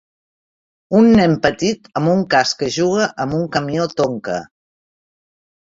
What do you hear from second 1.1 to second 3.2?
nen petit amb un casc que juga